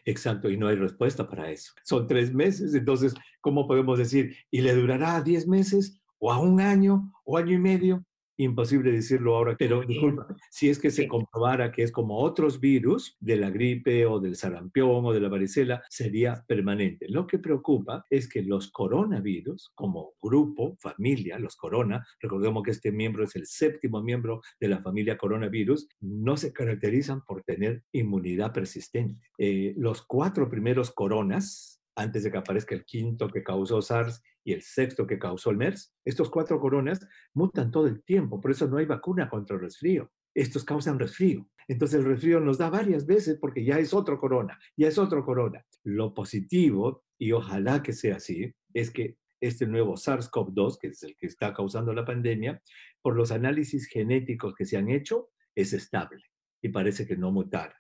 Exacto, 0.06 0.50
y 0.50 0.58
no 0.58 0.68
hay 0.68 0.76
respuesta 0.76 1.28
para 1.28 1.50
eso. 1.50 1.74
Son 1.84 2.06
tres 2.08 2.34
meses, 2.34 2.74
entonces, 2.76 3.16
¿cómo 3.42 3.68
podemos 3.68 3.98
decir? 3.98 4.36
¿Y 4.52 4.62
le 4.62 4.74
durará 4.74 5.22
diez 5.22 5.48
meses? 5.48 6.00
O 6.20 6.32
a 6.32 6.40
un 6.40 6.62
año 6.62 7.12
o 7.26 7.38
año 7.38 7.54
y 7.54 7.60
medio, 7.60 8.06
imposible 8.40 8.92
decirlo 8.92 9.36
ahora, 9.36 9.56
pero 9.58 9.82
disculpa, 9.86 10.28
si 10.50 10.70
es 10.70 10.80
que 10.80 10.92
se 10.92 11.08
comprobara 11.08 11.72
que 11.72 11.84
es 11.84 11.92
como 11.92 12.20
otros 12.20 12.60
virus 12.60 13.18
de 13.20 13.36
la 13.36 13.50
gripe 13.50 14.06
o 14.06 14.20
del 14.20 14.36
sarampión 14.36 15.06
o 15.06 15.14
de 15.14 15.20
la 15.20 15.30
varicela, 15.30 15.84
sería 15.90 16.44
permanente. 16.48 17.08
Lo 17.10 17.28
que 17.28 17.40
preocupa 17.40 18.06
es 18.10 18.30
que 18.30 18.42
los 18.42 18.72
coronavirus, 18.72 19.72
como 19.76 20.14
grupo, 20.22 20.78
familia, 20.80 21.38
los 21.38 21.58
corona, 21.58 22.06
recordemos 22.22 22.64
que 22.64 22.72
este 22.72 22.92
miembro 22.92 23.26
es 23.26 23.36
el 23.36 23.46
séptimo 23.46 24.02
miembro 24.02 24.42
de 24.60 24.70
la 24.70 24.82
familia 24.82 25.18
coronavirus, 25.18 25.90
no 26.00 26.38
se 26.38 26.54
caracterizan 26.54 27.22
por 27.26 27.44
tener 27.44 27.84
inmunidad 27.92 28.54
persistente. 28.54 29.20
Eh, 29.38 29.74
los 29.78 30.02
cuatro 30.04 30.50
primeros 30.50 30.92
coronas, 30.92 31.79
antes 32.00 32.24
de 32.24 32.32
que 32.32 32.38
aparezca 32.38 32.74
el 32.74 32.86
quinto 32.86 33.28
que 33.28 33.44
causó 33.44 33.82
SARS 33.82 34.24
y 34.44 34.54
el 34.54 34.62
sexto 34.62 35.06
que 35.06 35.20
causó 35.20 35.52
el 35.52 35.58
MERS. 35.58 35.94
Estos 36.06 36.30
cuatro 36.30 36.60
coronas 36.60 37.06
mutan 37.34 37.72
todo 37.72 37.88
el 37.88 38.04
tiempo, 38.04 38.40
por 38.40 38.52
eso 38.52 38.68
no 38.68 38.78
hay 38.78 38.86
vacuna 38.86 39.30
contra 39.30 39.56
el 39.56 39.62
resfrío. 39.62 40.12
Estos 40.34 40.64
causan 40.64 40.98
resfrío. 40.98 41.50
Entonces 41.68 42.00
el 42.00 42.06
resfrío 42.06 42.40
nos 42.40 42.58
da 42.58 42.70
varias 42.70 43.06
veces 43.06 43.38
porque 43.40 43.64
ya 43.64 43.78
es 43.78 43.94
otro 43.94 44.20
corona, 44.20 44.58
ya 44.78 44.88
es 44.88 44.98
otro 44.98 45.26
corona. 45.26 45.64
Lo 45.84 46.14
positivo, 46.14 47.04
y 47.18 47.34
ojalá 47.34 47.84
que 47.84 47.94
sea 47.94 48.16
así, 48.16 48.54
es 48.74 48.92
que 48.92 49.18
este 49.42 49.68
nuevo 49.68 49.96
SARS-CoV-2, 49.96 50.78
que 50.80 50.88
es 50.88 51.04
el 51.04 51.16
que 51.18 51.28
está 51.28 51.54
causando 51.54 51.94
la 51.94 52.06
pandemia, 52.06 52.62
por 53.02 53.16
los 53.16 53.32
análisis 53.32 53.88
genéticos 53.88 54.54
que 54.56 54.66
se 54.66 54.78
han 54.78 54.90
hecho, 54.90 55.30
es 55.56 55.74
estable 55.74 56.24
y 56.62 56.70
parece 56.70 57.06
que 57.06 57.18
no 57.18 57.32
mutará. 57.32 57.79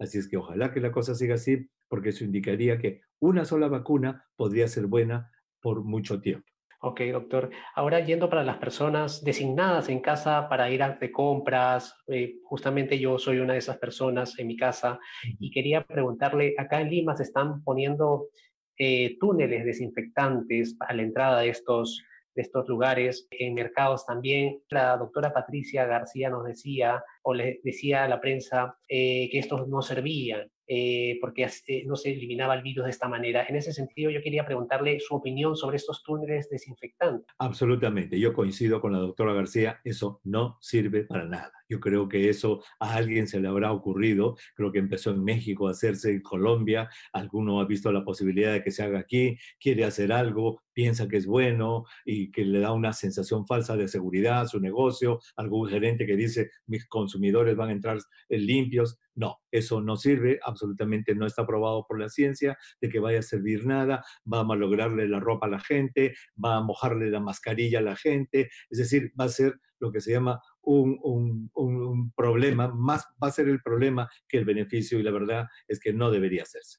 Así 0.00 0.18
es 0.18 0.28
que 0.28 0.38
ojalá 0.38 0.72
que 0.72 0.80
la 0.80 0.90
cosa 0.90 1.14
siga 1.14 1.34
así, 1.34 1.68
porque 1.86 2.08
eso 2.08 2.24
indicaría 2.24 2.78
que 2.78 3.02
una 3.20 3.44
sola 3.44 3.68
vacuna 3.68 4.24
podría 4.34 4.66
ser 4.66 4.86
buena 4.86 5.30
por 5.60 5.84
mucho 5.84 6.20
tiempo. 6.20 6.46
Ok, 6.82 7.02
doctor. 7.12 7.50
Ahora 7.74 8.00
yendo 8.00 8.30
para 8.30 8.42
las 8.42 8.56
personas 8.56 9.22
designadas 9.22 9.90
en 9.90 10.00
casa 10.00 10.48
para 10.48 10.70
ir 10.70 10.82
a 10.82 10.92
de 10.92 11.12
compras, 11.12 11.94
eh, 12.06 12.36
justamente 12.42 12.98
yo 12.98 13.18
soy 13.18 13.40
una 13.40 13.52
de 13.52 13.58
esas 13.58 13.76
personas 13.76 14.38
en 14.38 14.46
mi 14.46 14.56
casa 14.56 14.98
y 15.38 15.50
quería 15.50 15.84
preguntarle, 15.84 16.54
acá 16.56 16.80
en 16.80 16.88
Lima 16.88 17.14
se 17.14 17.24
están 17.24 17.62
poniendo 17.62 18.28
eh, 18.78 19.18
túneles 19.20 19.66
desinfectantes 19.66 20.74
a 20.80 20.94
la 20.94 21.02
entrada 21.02 21.40
de 21.42 21.50
estos 21.50 22.02
estos 22.40 22.68
lugares, 22.68 23.28
en 23.30 23.54
mercados 23.54 24.06
también. 24.06 24.62
La 24.68 24.96
doctora 24.96 25.32
Patricia 25.32 25.84
García 25.86 26.30
nos 26.30 26.44
decía, 26.44 27.02
o 27.22 27.34
le 27.34 27.60
decía 27.62 28.04
a 28.04 28.08
la 28.08 28.20
prensa, 28.20 28.76
eh, 28.88 29.28
que 29.30 29.38
estos 29.38 29.68
no 29.68 29.82
servían, 29.82 30.50
eh, 30.66 31.18
porque 31.20 31.48
eh, 31.66 31.84
no 31.86 31.96
se 31.96 32.12
eliminaba 32.12 32.54
el 32.54 32.62
virus 32.62 32.84
de 32.84 32.90
esta 32.90 33.08
manera. 33.08 33.46
En 33.48 33.56
ese 33.56 33.72
sentido, 33.72 34.10
yo 34.10 34.22
quería 34.22 34.46
preguntarle 34.46 35.00
su 35.00 35.14
opinión 35.14 35.56
sobre 35.56 35.76
estos 35.76 36.02
túneles 36.02 36.48
desinfectantes. 36.48 37.26
Absolutamente, 37.38 38.18
yo 38.18 38.32
coincido 38.32 38.80
con 38.80 38.92
la 38.92 38.98
doctora 38.98 39.34
García, 39.34 39.80
eso 39.84 40.20
no 40.24 40.58
sirve 40.60 41.04
para 41.04 41.24
nada. 41.24 41.52
Yo 41.70 41.78
creo 41.78 42.08
que 42.08 42.28
eso 42.28 42.62
a 42.80 42.94
alguien 42.94 43.28
se 43.28 43.40
le 43.40 43.46
habrá 43.46 43.72
ocurrido. 43.72 44.36
Creo 44.56 44.72
que 44.72 44.80
empezó 44.80 45.12
en 45.12 45.22
México 45.22 45.68
a 45.68 45.70
hacerse 45.70 46.10
en 46.10 46.20
Colombia. 46.20 46.90
Alguno 47.12 47.60
ha 47.60 47.64
visto 47.64 47.92
la 47.92 48.04
posibilidad 48.04 48.52
de 48.52 48.62
que 48.64 48.72
se 48.72 48.82
haga 48.82 48.98
aquí, 48.98 49.38
quiere 49.60 49.84
hacer 49.84 50.12
algo, 50.12 50.62
piensa 50.72 51.06
que 51.06 51.18
es 51.18 51.26
bueno 51.26 51.84
y 52.04 52.32
que 52.32 52.44
le 52.44 52.58
da 52.58 52.72
una 52.72 52.92
sensación 52.92 53.46
falsa 53.46 53.76
de 53.76 53.86
seguridad 53.86 54.40
a 54.40 54.48
su 54.48 54.58
negocio. 54.58 55.20
Algún 55.36 55.68
gerente 55.68 56.06
que 56.06 56.16
dice 56.16 56.50
mis 56.66 56.88
consumidores 56.88 57.54
van 57.56 57.68
a 57.68 57.72
entrar 57.72 57.98
limpios. 58.28 58.98
No, 59.14 59.38
eso 59.52 59.80
no 59.80 59.96
sirve, 59.96 60.40
absolutamente 60.42 61.14
no 61.14 61.26
está 61.26 61.46
probado 61.46 61.84
por 61.86 62.00
la 62.00 62.08
ciencia 62.08 62.58
de 62.80 62.88
que 62.88 62.98
vaya 62.98 63.20
a 63.20 63.22
servir 63.22 63.64
nada, 63.64 64.02
va 64.32 64.40
a 64.40 64.44
malograrle 64.44 65.06
la 65.06 65.20
ropa 65.20 65.46
a 65.46 65.50
la 65.50 65.60
gente, 65.60 66.14
va 66.42 66.56
a 66.56 66.62
mojarle 66.62 67.10
la 67.10 67.20
mascarilla 67.20 67.78
a 67.78 67.82
la 67.82 67.96
gente, 67.96 68.50
es 68.70 68.78
decir, 68.78 69.12
va 69.20 69.26
a 69.26 69.28
ser 69.28 69.60
lo 69.80 69.90
que 69.90 70.00
se 70.00 70.12
llama 70.12 70.40
un, 70.62 71.50
un, 71.54 72.12
problema, 72.12 72.68
más 72.68 73.06
va 73.22 73.28
a 73.28 73.32
ser 73.32 73.48
el 73.48 73.60
problema 73.62 74.08
que 74.28 74.38
el 74.38 74.44
beneficio 74.44 74.98
y 74.98 75.02
la 75.02 75.10
verdad 75.10 75.46
es 75.68 75.80
que 75.80 75.92
no 75.92 76.10
debería 76.10 76.42
hacerse. 76.42 76.78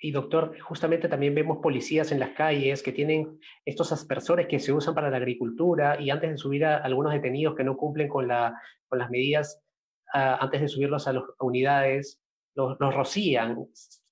Y 0.00 0.10
doctor, 0.10 0.58
justamente 0.60 1.08
también 1.08 1.34
vemos 1.34 1.58
policías 1.62 2.12
en 2.12 2.20
las 2.20 2.30
calles 2.30 2.82
que 2.82 2.92
tienen 2.92 3.40
estos 3.64 3.92
aspersores 3.92 4.46
que 4.46 4.58
se 4.58 4.72
usan 4.72 4.94
para 4.94 5.08
la 5.10 5.16
agricultura 5.16 5.98
y 6.00 6.10
antes 6.10 6.30
de 6.30 6.36
subir 6.36 6.66
a 6.66 6.76
algunos 6.76 7.14
detenidos 7.14 7.54
que 7.54 7.64
no 7.64 7.76
cumplen 7.76 8.08
con, 8.08 8.28
la, 8.28 8.54
con 8.88 8.98
las 8.98 9.08
medidas, 9.08 9.62
ah, 10.12 10.38
antes 10.40 10.60
de 10.60 10.68
subirlos 10.68 11.08
a 11.08 11.14
las 11.14 11.24
unidades, 11.40 12.20
los, 12.54 12.76
los, 12.78 12.94
rocían. 12.94 13.56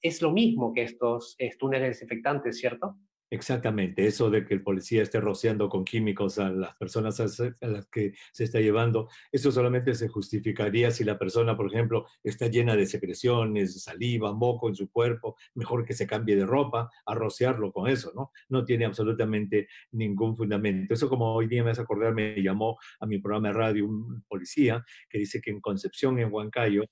Es 0.00 0.22
lo 0.22 0.32
mismo 0.32 0.72
que 0.72 0.84
estos 0.84 1.36
túneles 1.58 1.88
desinfectantes, 1.88 2.58
¿cierto? 2.58 2.96
Exactamente, 3.34 4.06
eso 4.06 4.30
de 4.30 4.44
que 4.44 4.54
el 4.54 4.62
policía 4.62 5.02
esté 5.02 5.20
rociando 5.20 5.68
con 5.68 5.84
químicos 5.84 6.38
a 6.38 6.50
las 6.50 6.76
personas 6.76 7.18
a 7.18 7.66
las 7.66 7.86
que 7.88 8.14
se 8.32 8.44
está 8.44 8.60
llevando, 8.60 9.08
eso 9.32 9.50
solamente 9.50 9.92
se 9.96 10.06
justificaría 10.06 10.92
si 10.92 11.02
la 11.02 11.18
persona, 11.18 11.56
por 11.56 11.66
ejemplo, 11.66 12.06
está 12.22 12.46
llena 12.46 12.76
de 12.76 12.86
secreciones, 12.86 13.82
saliva, 13.82 14.32
moco 14.32 14.68
en 14.68 14.76
su 14.76 14.88
cuerpo, 14.88 15.34
mejor 15.56 15.84
que 15.84 15.94
se 15.94 16.06
cambie 16.06 16.36
de 16.36 16.46
ropa 16.46 16.88
a 17.04 17.14
rociarlo 17.16 17.72
con 17.72 17.88
eso, 17.88 18.12
¿no? 18.14 18.30
No 18.50 18.64
tiene 18.64 18.84
absolutamente 18.84 19.66
ningún 19.90 20.36
fundamento. 20.36 20.94
Eso 20.94 21.08
como 21.08 21.34
hoy 21.34 21.48
día 21.48 21.64
me 21.64 21.72
hace 21.72 21.82
acordar, 21.82 22.14
me 22.14 22.40
llamó 22.40 22.78
a 23.00 23.06
mi 23.06 23.18
programa 23.18 23.48
de 23.48 23.54
radio 23.54 23.86
un 23.86 24.22
policía 24.28 24.84
que 25.10 25.18
dice 25.18 25.40
que 25.40 25.50
en 25.50 25.60
Concepción, 25.60 26.20
en 26.20 26.32
Huancayo, 26.32 26.84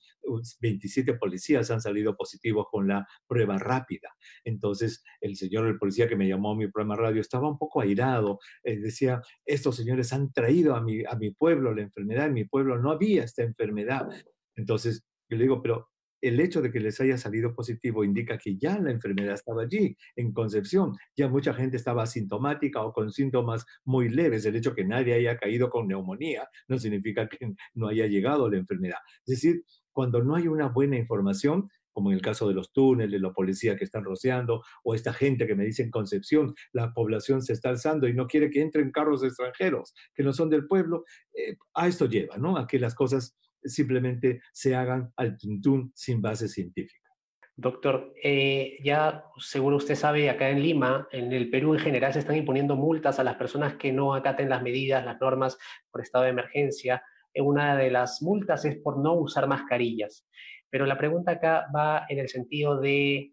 27 0.60 1.14
policías 1.14 1.70
han 1.70 1.80
salido 1.80 2.16
positivos 2.16 2.66
con 2.70 2.88
la 2.88 3.06
prueba 3.26 3.58
rápida. 3.58 4.08
Entonces, 4.44 5.02
el 5.20 5.36
señor, 5.36 5.66
el 5.66 5.78
policía 5.78 6.08
que 6.08 6.16
me 6.16 6.28
llamó 6.28 6.52
a 6.52 6.56
mi 6.56 6.68
programa 6.68 6.96
radio, 6.96 7.20
estaba 7.20 7.48
un 7.48 7.58
poco 7.58 7.80
airado. 7.80 8.38
Eh, 8.62 8.78
decía, 8.78 9.20
estos 9.44 9.76
señores 9.76 10.12
han 10.12 10.32
traído 10.32 10.74
a 10.74 10.82
mi, 10.82 11.04
a 11.04 11.14
mi 11.16 11.30
pueblo 11.30 11.74
la 11.74 11.82
enfermedad, 11.82 12.26
en 12.26 12.34
mi 12.34 12.44
pueblo 12.44 12.78
no 12.78 12.90
había 12.90 13.24
esta 13.24 13.42
enfermedad. 13.42 14.08
Entonces, 14.56 15.04
yo 15.28 15.36
le 15.36 15.44
digo, 15.44 15.62
pero 15.62 15.88
el 16.22 16.38
hecho 16.40 16.62
de 16.62 16.70
que 16.70 16.80
les 16.80 17.00
haya 17.00 17.18
salido 17.18 17.54
positivo 17.54 18.04
indica 18.04 18.38
que 18.38 18.56
ya 18.56 18.78
la 18.78 18.92
enfermedad 18.92 19.34
estaba 19.34 19.62
allí, 19.62 19.96
en 20.16 20.32
Concepción. 20.32 20.96
Ya 21.16 21.28
mucha 21.28 21.52
gente 21.52 21.76
estaba 21.76 22.04
asintomática 22.04 22.80
o 22.82 22.92
con 22.92 23.10
síntomas 23.10 23.66
muy 23.84 24.08
leves. 24.08 24.46
El 24.46 24.56
hecho 24.56 24.74
que 24.74 24.84
nadie 24.84 25.14
haya 25.14 25.36
caído 25.36 25.68
con 25.68 25.88
neumonía 25.88 26.48
no 26.68 26.78
significa 26.78 27.28
que 27.28 27.54
no 27.74 27.88
haya 27.88 28.06
llegado 28.06 28.48
la 28.48 28.58
enfermedad. 28.58 28.98
Es 29.26 29.40
decir, 29.40 29.64
cuando 29.92 30.22
no 30.22 30.34
hay 30.34 30.49
una 30.49 30.68
buena 30.68 30.96
información, 30.96 31.68
como 31.92 32.11
en 32.11 32.16
el 32.16 32.22
caso 32.22 32.49
de 32.49 32.54
los 32.54 32.72
túneles, 32.72 33.20
los 33.20 33.34
policías 33.34 33.76
que 33.76 33.84
están 33.84 34.04
rociando, 34.04 34.62
o 34.82 34.94
esta 34.94 35.12
gente 35.12 35.46
que 35.46 35.54
me 35.54 35.64
dice 35.64 35.82
en 35.82 35.90
Concepción, 35.90 36.54
la 36.72 36.92
población 36.92 37.42
se 37.42 37.52
está 37.52 37.68
alzando 37.68 38.08
y 38.08 38.14
no 38.14 38.26
quiere 38.26 38.50
que 38.50 38.62
entren 38.62 38.90
carros 38.90 39.22
extranjeros 39.22 39.94
que 40.14 40.22
no 40.22 40.32
son 40.32 40.49
del 40.49 40.66
pueblo, 40.66 41.04
eh, 41.34 41.56
a 41.75 41.88
esto 41.88 42.06
lleva, 42.06 42.38
¿no? 42.38 42.56
A 42.56 42.66
que 42.66 42.78
las 42.78 42.94
cosas 42.94 43.37
simplemente 43.62 44.40
se 44.52 44.75
hagan 44.75 45.12
al 45.16 45.37
tuntún 45.37 45.92
sin 45.94 46.20
base 46.20 46.49
científica. 46.49 47.02
Doctor, 47.54 48.14
eh, 48.22 48.78
ya 48.82 49.25
seguro 49.38 49.76
usted 49.76 49.94
sabe, 49.94 50.30
acá 50.30 50.49
en 50.49 50.62
Lima, 50.62 51.06
en 51.12 51.32
el 51.32 51.50
Perú 51.50 51.75
en 51.75 51.80
general, 51.80 52.12
se 52.12 52.20
están 52.20 52.37
imponiendo 52.37 52.76
multas 52.76 53.18
a 53.18 53.25
las 53.25 53.37
personas 53.37 53.75
que 53.75 53.92
no 53.92 54.14
acaten 54.14 54.49
las 54.49 54.62
medidas, 54.62 55.04
las 55.04 55.20
normas 55.20 55.58
por 55.90 56.00
estado 56.00 56.25
de 56.25 56.30
emergencia. 56.30 57.02
Una 57.36 57.76
de 57.76 57.90
las 57.90 58.22
multas 58.22 58.64
es 58.64 58.76
por 58.76 58.98
no 58.98 59.14
usar 59.14 59.46
mascarillas. 59.46 60.26
Pero 60.70 60.86
la 60.86 60.98
pregunta 60.98 61.32
acá 61.32 61.66
va 61.74 62.06
en 62.08 62.18
el 62.18 62.28
sentido 62.28 62.80
de 62.80 63.32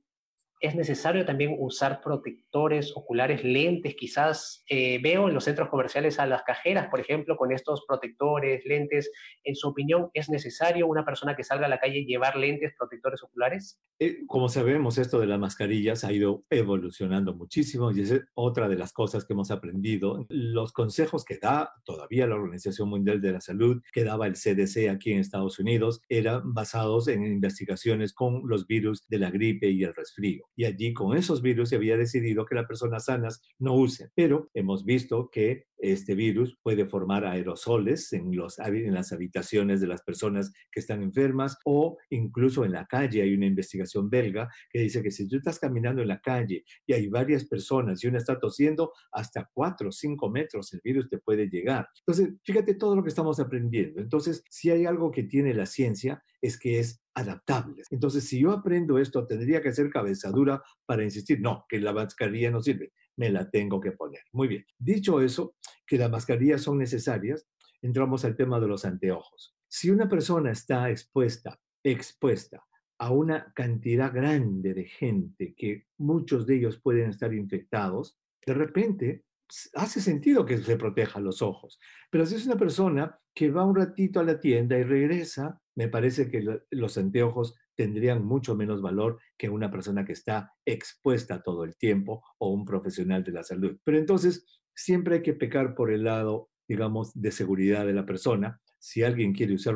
es 0.60 0.76
necesario 0.76 1.26
también 1.26 1.56
usar 1.58 2.02
protectores 2.02 2.92
oculares, 2.96 3.44
lentes, 3.44 3.96
quizás 3.96 4.64
eh, 4.68 5.00
veo 5.02 5.28
en 5.28 5.34
los 5.34 5.46
centros 5.46 5.70
comerciales 5.70 6.20
a 6.20 6.26
las 6.26 6.44
cajeras, 6.44 6.88
por 6.90 7.00
ejemplo, 7.00 7.38
con 7.38 7.54
estos 7.54 7.86
protectores, 7.88 8.66
lentes. 8.66 9.10
En 9.44 9.56
su 9.56 9.70
opinión, 9.70 10.10
¿es 10.14 10.30
necesario 10.30 10.88
una 10.88 11.06
persona 11.06 11.36
que 11.36 11.44
salga 11.44 11.68
a 11.68 11.70
la 11.70 11.80
calle 11.80 12.04
llevar 12.04 12.36
lentes, 12.36 12.74
protectores 12.78 13.24
oculares? 13.24 13.80
Eh, 14.00 14.26
como 14.28 14.50
sabemos, 14.50 14.98
esto 14.98 15.20
de 15.20 15.28
las 15.28 15.40
mascarillas 15.40 16.04
ha 16.04 16.12
ido 16.12 16.44
evolucionando 16.50 17.34
muchísimo 17.34 17.92
y 17.92 18.02
es 18.02 18.22
otra 18.34 18.68
de 18.68 18.76
las 18.76 18.92
cosas 18.92 19.26
que 19.26 19.34
hemos 19.34 19.52
aprendido. 19.52 20.26
Los 20.30 20.74
consejos 20.74 21.24
que 21.24 21.38
da 21.38 21.72
todavía 21.86 22.28
la 22.28 22.36
Organización 22.36 22.90
Mundial 22.90 23.22
de 23.22 23.32
la 23.32 23.42
Salud, 23.42 23.82
que 23.94 24.04
daba 24.04 24.28
el 24.28 24.34
CDC 24.34 24.90
aquí 24.90 25.14
en 25.14 25.20
Estados 25.20 25.60
Unidos, 25.60 26.02
eran 26.10 26.54
basados 26.54 27.08
en 27.08 27.24
investigaciones 27.24 28.14
con 28.14 28.42
los 28.46 28.68
virus 28.68 29.08
de 29.08 29.20
la 29.20 29.32
gripe 29.32 29.70
y 29.70 29.84
el 29.84 29.96
resfrío 29.96 30.49
y 30.60 30.66
allí 30.66 30.94
con 30.94 31.16
esos 31.16 31.42
virus 31.42 31.70
se 31.70 31.78
había 31.78 31.96
decidido 31.96 32.46
que 32.46 32.54
las 32.54 32.68
personas 32.68 33.06
sanas 33.06 33.42
no 33.60 33.76
usen. 33.76 34.12
Pero 34.14 34.50
hemos 34.54 34.84
visto 34.84 35.30
que 35.30 35.69
este 35.80 36.14
virus 36.14 36.58
puede 36.62 36.86
formar 36.86 37.26
aerosoles 37.26 38.14
en, 38.14 38.36
los, 38.36 38.60
en 38.60 38.94
las 38.94 39.12
habitaciones 39.12 39.82
de 39.82 39.88
las 39.88 40.04
personas 40.04 40.52
que 40.72 40.80
están 40.80 41.02
enfermas 41.02 41.58
o 41.66 41.98
incluso 42.10 42.66
en 42.66 42.74
la 42.74 42.86
calle. 42.86 43.22
Hay 43.22 43.34
una 43.34 43.46
investigación 43.46 44.10
belga 44.10 44.50
que 44.70 44.80
dice 44.80 45.02
que 45.02 45.12
si 45.12 45.28
tú 45.28 45.38
estás 45.38 45.60
caminando 45.60 46.02
en 46.02 46.10
la 46.10 46.20
calle 46.20 46.64
y 46.86 46.94
hay 46.94 47.08
varias 47.08 47.46
personas 47.46 48.04
y 48.04 48.08
una 48.08 48.18
está 48.18 48.40
tosiendo, 48.40 48.92
hasta 49.12 49.50
4 49.54 49.90
o 49.90 49.92
5 49.92 50.30
metros 50.30 50.74
el 50.74 50.82
virus 50.84 51.10
te 51.10 51.20
puede 51.20 51.50
llegar. 51.50 51.88
Entonces, 52.06 52.36
fíjate 52.44 52.76
todo 52.76 52.96
lo 52.96 53.04
que 53.04 53.10
estamos 53.10 53.40
aprendiendo. 53.40 54.02
Entonces, 54.02 54.44
si 54.50 54.70
hay 54.70 54.86
algo 54.86 55.12
que 55.12 55.24
tiene 55.24 55.54
la 55.54 55.66
ciencia, 55.66 56.22
es 56.42 56.60
que 56.60 56.80
es 56.80 57.02
adaptable. 57.14 57.84
Entonces, 57.90 58.26
si 58.26 58.40
yo 58.42 58.52
aprendo 58.52 58.98
esto, 58.98 59.26
tendría 59.26 59.62
que 59.62 59.74
ser 59.74 59.90
cabezadura 59.90 60.62
para 60.86 61.04
insistir, 61.04 61.42
no, 61.42 61.66
que 61.68 61.80
la 61.80 61.94
mascarilla 61.94 62.52
no 62.52 62.62
sirve 62.62 62.92
me 63.20 63.30
la 63.30 63.50
tengo 63.50 63.82
que 63.82 63.92
poner. 63.92 64.22
Muy 64.32 64.48
bien. 64.48 64.66
Dicho 64.78 65.22
eso, 65.22 65.56
que 65.86 65.98
las 65.98 66.10
mascarillas 66.10 66.62
son 66.62 66.78
necesarias, 66.78 67.46
entramos 67.82 68.24
al 68.24 68.38
tema 68.38 68.62
de 68.62 68.68
los 68.68 68.86
anteojos. 68.86 69.58
Si 69.68 69.90
una 69.92 70.08
persona 70.08 70.52
está 70.52 70.90
expuesta, 70.90 71.60
expuesta 71.84 72.66
a 72.98 73.12
una 73.12 73.52
cantidad 73.54 74.14
grande 74.14 74.74
de 74.74 74.86
gente 74.86 75.54
que 75.54 75.86
muchos 75.98 76.48
de 76.48 76.56
ellos 76.56 76.80
pueden 76.82 77.10
estar 77.10 77.34
infectados, 77.34 78.18
de 78.46 78.54
repente 78.54 79.26
hace 79.74 80.00
sentido 80.00 80.46
que 80.46 80.58
se 80.58 80.78
proteja 80.78 81.20
los 81.20 81.42
ojos. 81.42 81.78
Pero 82.10 82.26
si 82.26 82.36
es 82.36 82.46
una 82.46 82.58
persona 82.58 83.20
que 83.34 83.52
va 83.52 83.66
un 83.66 83.76
ratito 83.76 84.22
a 84.22 84.24
la 84.24 84.40
tienda 84.40 84.78
y 84.78 84.84
regresa, 84.84 85.62
me 85.76 85.90
parece 85.90 86.30
que 86.30 86.62
los 86.72 86.98
anteojos 86.98 87.56
tendrían 87.80 88.26
mucho 88.26 88.58
menos 88.58 88.82
valor 88.82 89.22
que 89.38 89.48
una 89.48 89.72
persona 89.72 90.04
que 90.04 90.12
está 90.12 90.52
expuesta 90.66 91.42
todo 91.42 91.64
el 91.64 91.78
tiempo 91.78 92.22
o 92.38 92.50
un 92.50 92.66
profesional 92.66 93.24
de 93.24 93.32
la 93.32 93.42
salud. 93.42 93.78
Pero 93.86 93.98
entonces, 93.98 94.60
siempre 94.76 95.16
hay 95.16 95.22
que 95.22 95.34
pecar 95.34 95.76
por 95.76 95.90
el 95.90 96.04
lado, 96.04 96.50
digamos, 96.68 97.14
de 97.14 97.32
seguridad 97.32 97.86
de 97.86 97.94
la 97.94 98.06
persona. 98.06 98.60
Si 98.80 99.02
alguien 99.02 99.32
quiere 99.32 99.54
usar 99.54 99.76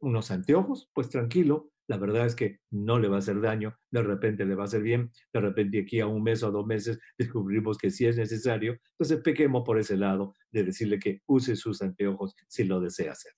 unos 0.00 0.32
anteojos, 0.32 0.90
pues 0.92 1.10
tranquilo, 1.10 1.70
la 1.86 1.96
verdad 1.96 2.26
es 2.26 2.34
que 2.34 2.58
no 2.72 2.98
le 2.98 3.06
va 3.06 3.16
a 3.16 3.18
hacer 3.20 3.40
daño, 3.40 3.78
de 3.88 4.02
repente 4.02 4.44
le 4.44 4.56
va 4.56 4.64
a 4.64 4.66
hacer 4.66 4.82
bien, 4.82 5.12
de 5.32 5.40
repente 5.40 5.82
aquí 5.82 6.00
a 6.00 6.08
un 6.08 6.24
mes 6.24 6.42
o 6.42 6.50
dos 6.50 6.66
meses 6.66 6.98
descubrimos 7.18 7.78
que 7.78 7.90
sí 7.90 8.04
es 8.04 8.16
necesario, 8.16 8.80
entonces 8.98 9.22
pequemos 9.22 9.62
por 9.64 9.78
ese 9.78 9.96
lado 9.96 10.34
de 10.50 10.64
decirle 10.64 10.98
que 10.98 11.22
use 11.26 11.54
sus 11.54 11.82
anteojos 11.82 12.34
si 12.48 12.64
lo 12.64 12.80
desea 12.80 13.12
hacer. 13.12 13.32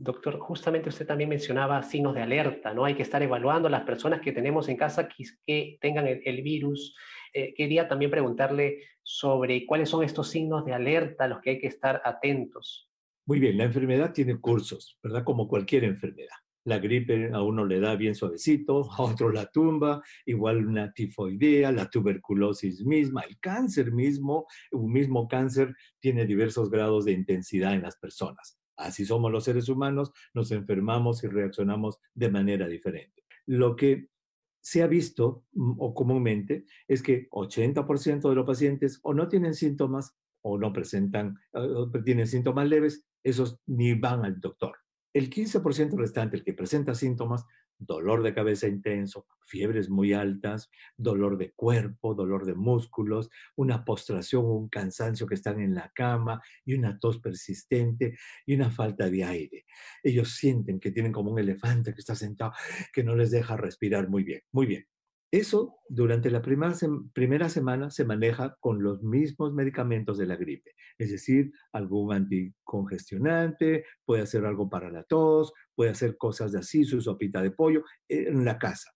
Doctor, 0.00 0.38
justamente 0.38 0.90
usted 0.90 1.08
también 1.08 1.28
mencionaba 1.28 1.82
signos 1.82 2.14
de 2.14 2.22
alerta, 2.22 2.72
¿no? 2.72 2.84
Hay 2.84 2.94
que 2.94 3.02
estar 3.02 3.20
evaluando 3.20 3.66
a 3.66 3.70
las 3.70 3.82
personas 3.82 4.20
que 4.20 4.30
tenemos 4.30 4.68
en 4.68 4.76
casa 4.76 5.08
que, 5.08 5.76
tengan 5.80 6.06
el, 6.06 6.42
virus. 6.42 6.94
Eh, 7.34 7.52
quería 7.52 7.88
también 7.88 8.08
preguntarle 8.08 8.78
sobre 9.02 9.66
cuáles 9.66 9.88
son 9.88 10.04
estos 10.04 10.30
signos 10.30 10.64
de 10.64 10.72
alerta 10.72 11.24
a 11.24 11.28
los 11.28 11.40
que 11.40 11.50
hay 11.50 11.58
que 11.58 11.66
estar 11.66 12.00
atentos. 12.04 12.88
Muy 13.26 13.40
bien, 13.40 13.58
la 13.58 13.64
enfermedad 13.64 14.12
tiene 14.12 14.38
cursos, 14.38 15.00
¿verdad? 15.02 15.24
Como 15.24 15.48
cualquier 15.48 15.82
enfermedad. 15.82 16.36
La 16.62 16.78
gripe 16.78 17.30
a 17.32 17.42
uno 17.42 17.64
le 17.64 17.80
da 17.80 17.96
bien 17.96 18.14
suavecito, 18.14 18.88
a 18.92 19.02
otro 19.02 19.32
la 19.32 19.46
tumba, 19.46 20.00
igual 20.26 20.64
una 20.64 20.92
tifoidea, 20.92 21.72
la 21.72 21.90
tuberculosis 21.90 22.84
misma, 22.84 23.22
el 23.22 23.36
cáncer 23.40 23.90
mismo, 23.90 24.46
un 24.70 24.92
mismo 24.92 25.26
cáncer 25.26 25.74
tiene 25.98 26.24
diversos 26.24 26.70
grados 26.70 27.04
de 27.04 27.12
intensidad 27.12 27.74
en 27.74 27.82
las 27.82 27.96
personas. 27.96 28.57
Así 28.78 29.04
somos 29.04 29.30
los 29.30 29.44
seres 29.44 29.68
humanos, 29.68 30.12
nos 30.32 30.50
enfermamos 30.52 31.22
y 31.24 31.26
reaccionamos 31.26 31.98
de 32.14 32.30
manera 32.30 32.66
diferente. 32.68 33.24
Lo 33.44 33.76
que 33.76 34.08
se 34.60 34.82
ha 34.82 34.86
visto 34.86 35.44
mm, 35.52 35.74
o 35.78 35.94
comúnmente 35.94 36.64
es 36.86 37.02
que 37.02 37.28
80% 37.30 38.28
de 38.28 38.34
los 38.34 38.46
pacientes 38.46 39.00
o 39.02 39.12
no 39.14 39.28
tienen 39.28 39.54
síntomas 39.54 40.16
o 40.42 40.56
no 40.56 40.72
presentan, 40.72 41.36
o 41.52 41.90
tienen 42.04 42.28
síntomas 42.28 42.68
leves, 42.68 43.04
esos 43.24 43.60
ni 43.66 43.94
van 43.94 44.24
al 44.24 44.40
doctor. 44.40 44.76
El 45.12 45.28
15% 45.28 45.96
restante, 45.96 46.36
el 46.36 46.44
que 46.44 46.54
presenta 46.54 46.94
síntomas, 46.94 47.44
dolor 47.78 48.22
de 48.22 48.34
cabeza 48.34 48.66
intenso, 48.66 49.26
fiebres 49.46 49.88
muy 49.88 50.12
altas, 50.12 50.70
dolor 50.96 51.38
de 51.38 51.52
cuerpo, 51.52 52.14
dolor 52.14 52.44
de 52.44 52.54
músculos, 52.54 53.30
una 53.56 53.84
postración 53.84 54.44
un 54.44 54.68
cansancio 54.68 55.26
que 55.26 55.34
están 55.34 55.60
en 55.60 55.74
la 55.74 55.90
cama 55.94 56.40
y 56.64 56.74
una 56.74 56.98
tos 56.98 57.18
persistente 57.20 58.16
y 58.46 58.54
una 58.54 58.70
falta 58.70 59.08
de 59.08 59.24
aire. 59.24 59.64
Ellos 60.02 60.36
sienten 60.36 60.80
que 60.80 60.90
tienen 60.90 61.12
como 61.12 61.32
un 61.32 61.38
elefante 61.38 61.94
que 61.94 62.00
está 62.00 62.14
sentado, 62.14 62.52
que 62.92 63.04
no 63.04 63.14
les 63.14 63.30
deja 63.30 63.56
respirar 63.56 64.08
muy 64.08 64.24
bien. 64.24 64.42
Muy 64.52 64.66
bien. 64.66 64.86
Eso 65.30 65.76
durante 65.90 66.30
la 66.30 66.40
primera, 66.40 66.72
primera, 67.12 67.50
semana 67.50 67.90
se 67.90 68.06
maneja 68.06 68.56
con 68.60 68.82
los 68.82 69.02
mismos 69.02 69.52
medicamentos 69.52 70.16
de 70.16 70.26
la 70.26 70.36
gripe, 70.36 70.74
es 70.96 71.10
decir, 71.10 71.52
algún 71.72 72.14
anticongestionante, 72.14 73.84
puede 74.06 74.22
hacer 74.22 74.46
algo 74.46 74.70
para 74.70 74.90
la 74.90 75.02
tos, 75.02 75.52
puede 75.78 75.92
hacer 75.92 76.16
cosas 76.16 76.50
de 76.50 76.58
así, 76.58 76.84
su 76.84 77.00
sopita 77.00 77.40
de 77.40 77.52
pollo, 77.52 77.84
en 78.08 78.44
la 78.44 78.58
casa. 78.58 78.90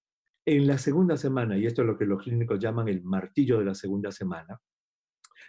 En 0.44 0.66
la 0.66 0.78
segunda 0.78 1.16
semana, 1.16 1.56
y 1.56 1.64
esto 1.64 1.82
es 1.82 1.86
lo 1.86 1.96
que 1.96 2.06
los 2.06 2.20
clínicos 2.24 2.58
llaman 2.58 2.88
el 2.88 3.04
martillo 3.04 3.60
de 3.60 3.66
la 3.66 3.76
segunda 3.76 4.10
semana, 4.10 4.60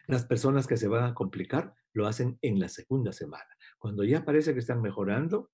las 0.05 0.27
personas 0.27 0.67
que 0.67 0.77
se 0.77 0.87
van 0.87 1.05
a 1.05 1.15
complicar 1.15 1.73
lo 1.93 2.05
hacen 2.05 2.37
en 2.43 2.59
la 2.59 2.69
segunda 2.69 3.11
semana. 3.11 3.47
Cuando 3.79 4.03
ya 4.03 4.23
parece 4.23 4.53
que 4.53 4.59
están 4.59 4.79
mejorando, 4.79 5.49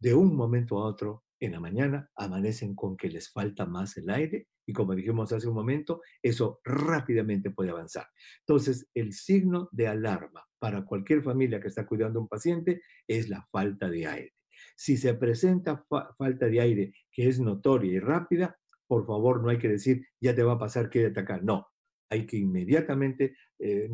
de 0.00 0.12
un 0.12 0.34
momento 0.34 0.78
a 0.78 0.86
otro 0.86 1.22
en 1.38 1.52
la 1.52 1.60
mañana 1.60 2.10
amanecen 2.16 2.74
con 2.74 2.96
que 2.96 3.08
les 3.08 3.30
falta 3.30 3.64
más 3.64 3.96
el 3.98 4.10
aire 4.10 4.48
y 4.66 4.72
como 4.72 4.96
dijimos 4.96 5.32
hace 5.32 5.46
un 5.46 5.54
momento, 5.54 6.00
eso 6.20 6.60
rápidamente 6.64 7.52
puede 7.52 7.70
avanzar. 7.70 8.08
Entonces, 8.40 8.90
el 8.92 9.12
signo 9.12 9.68
de 9.70 9.86
alarma 9.86 10.44
para 10.58 10.84
cualquier 10.84 11.22
familia 11.22 11.60
que 11.60 11.68
está 11.68 11.86
cuidando 11.86 12.18
a 12.18 12.22
un 12.22 12.28
paciente 12.28 12.82
es 13.06 13.28
la 13.28 13.46
falta 13.52 13.88
de 13.88 14.04
aire. 14.08 14.32
Si 14.76 14.96
se 14.96 15.14
presenta 15.14 15.84
falta 16.16 16.46
de 16.46 16.60
aire 16.60 16.92
que 17.10 17.28
es 17.28 17.40
notoria 17.40 17.92
y 17.92 17.98
rápida, 17.98 18.56
por 18.86 19.06
favor, 19.06 19.42
no 19.42 19.48
hay 19.48 19.58
que 19.58 19.68
decir, 19.68 20.06
ya 20.20 20.34
te 20.34 20.44
va 20.44 20.52
a 20.52 20.58
pasar, 20.58 20.90
quédate 20.90 21.20
acá. 21.20 21.40
No, 21.42 21.66
hay 22.08 22.26
que 22.26 22.36
inmediatamente 22.36 23.34
eh, 23.58 23.88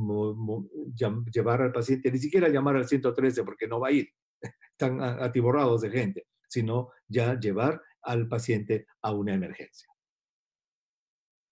llevar 1.33 1.63
al 1.63 1.73
paciente, 1.73 2.13
ni 2.13 2.19
siquiera 2.19 2.49
llamar 2.49 2.77
al 2.77 2.87
113 2.87 3.45
porque 3.45 3.67
no 3.67 3.81
va 3.81 3.89
a 3.89 3.93
ir, 3.93 4.09
están 4.73 5.01
atiborrados 5.01 5.81
de 5.81 5.91
gente 5.91 6.27
sino 6.53 6.91
ya 7.09 7.39
llevar 7.41 7.81
al 8.03 8.29
paciente 8.29 8.87
a 9.01 9.13
una 9.13 9.33
emergencia. 9.33 9.89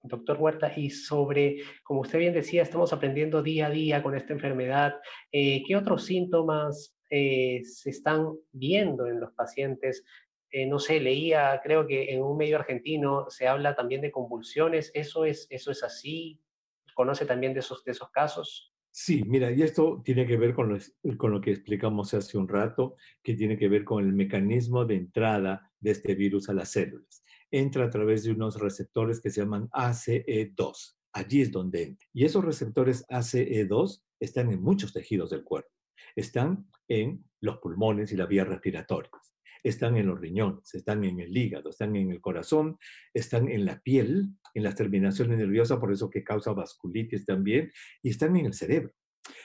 Doctor 0.02 0.36
Huerta, 0.38 0.72
y 0.76 0.90
sobre, 0.90 1.62
como 1.82 2.02
usted 2.02 2.18
bien 2.18 2.34
decía, 2.34 2.62
estamos 2.62 2.92
aprendiendo 2.92 3.42
día 3.42 3.66
a 3.66 3.70
día 3.70 4.02
con 4.02 4.14
esta 4.14 4.32
enfermedad, 4.32 4.94
eh, 5.32 5.62
¿qué 5.66 5.76
otros 5.76 6.04
síntomas 6.04 6.96
eh, 7.10 7.62
se 7.64 7.90
están 7.90 8.36
viendo 8.52 9.06
en 9.06 9.20
los 9.20 9.32
pacientes? 9.32 10.04
Eh, 10.52 10.66
no 10.66 10.78
sé, 10.78 11.00
leía, 11.00 11.60
creo 11.62 11.86
que 11.86 12.12
en 12.12 12.22
un 12.22 12.36
medio 12.36 12.56
argentino 12.56 13.26
se 13.28 13.46
habla 13.46 13.76
también 13.76 14.00
de 14.00 14.10
convulsiones, 14.10 14.90
¿eso 14.94 15.24
es, 15.24 15.46
eso 15.50 15.70
es 15.70 15.82
así? 15.82 16.40
¿Conoce 16.94 17.24
también 17.24 17.54
de 17.54 17.60
esos, 17.60 17.84
de 17.84 17.92
esos 17.92 18.10
casos? 18.10 18.72
Sí, 18.92 19.22
mira, 19.24 19.52
y 19.52 19.62
esto 19.62 20.02
tiene 20.04 20.26
que 20.26 20.36
ver 20.36 20.52
con 20.52 20.68
lo, 20.68 21.16
con 21.16 21.30
lo 21.30 21.40
que 21.40 21.52
explicamos 21.52 22.12
hace 22.12 22.36
un 22.36 22.48
rato, 22.48 22.96
que 23.22 23.34
tiene 23.34 23.56
que 23.56 23.68
ver 23.68 23.84
con 23.84 24.04
el 24.04 24.12
mecanismo 24.12 24.84
de 24.84 24.96
entrada 24.96 25.72
de 25.78 25.92
este 25.92 26.16
virus 26.16 26.48
a 26.48 26.54
las 26.54 26.70
células. 26.70 27.22
Entra 27.52 27.84
a 27.84 27.90
través 27.90 28.24
de 28.24 28.32
unos 28.32 28.58
receptores 28.58 29.20
que 29.20 29.30
se 29.30 29.40
llaman 29.40 29.68
ACE2. 29.70 30.96
Allí 31.12 31.42
es 31.42 31.52
donde 31.52 31.82
entra. 31.84 32.08
Y 32.12 32.24
esos 32.24 32.44
receptores 32.44 33.06
ACE2 33.08 34.02
están 34.18 34.50
en 34.50 34.60
muchos 34.60 34.92
tejidos 34.92 35.30
del 35.30 35.44
cuerpo. 35.44 35.70
Están 36.16 36.66
en 36.88 37.24
los 37.40 37.58
pulmones 37.58 38.12
y 38.12 38.16
las 38.16 38.28
vías 38.28 38.48
respiratorias 38.48 39.30
están 39.62 39.96
en 39.96 40.06
los 40.06 40.20
riñones, 40.20 40.74
están 40.74 41.04
en 41.04 41.20
el 41.20 41.36
hígado, 41.36 41.70
están 41.70 41.96
en 41.96 42.10
el 42.10 42.20
corazón, 42.20 42.78
están 43.12 43.48
en 43.48 43.64
la 43.64 43.80
piel, 43.80 44.30
en 44.54 44.62
las 44.62 44.74
terminaciones 44.74 45.38
nerviosas, 45.38 45.78
por 45.78 45.92
eso 45.92 46.10
que 46.10 46.24
causa 46.24 46.52
vasculitis 46.52 47.26
también, 47.26 47.70
y 48.02 48.10
están 48.10 48.36
en 48.36 48.46
el 48.46 48.54
cerebro. 48.54 48.92